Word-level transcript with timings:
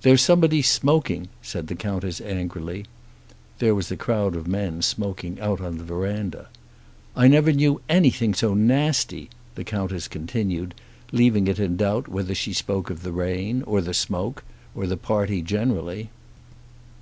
"There's 0.00 0.22
somebody 0.22 0.62
smoking," 0.62 1.28
said 1.42 1.66
the 1.66 1.74
Countess 1.74 2.18
angrily. 2.22 2.86
There 3.58 3.74
was 3.74 3.90
a 3.90 3.96
crowd 3.98 4.34
of 4.34 4.48
men 4.48 4.80
smoking 4.80 5.38
out 5.38 5.60
on 5.60 5.76
the 5.76 5.84
verandah. 5.84 6.48
"I 7.14 7.28
never 7.28 7.52
knew 7.52 7.82
anything 7.86 8.32
so 8.32 8.54
nasty," 8.54 9.28
the 9.56 9.64
Countess 9.64 10.08
continued, 10.08 10.74
leaving 11.12 11.46
it 11.46 11.58
in 11.58 11.76
doubt 11.76 12.08
whether 12.08 12.34
she 12.34 12.54
spoke 12.54 12.88
of 12.88 13.02
the 13.02 13.12
rain, 13.12 13.62
or 13.64 13.82
the 13.82 13.92
smoke, 13.92 14.44
or 14.74 14.86
the 14.86 14.96
party 14.96 15.42
generally. 15.42 16.08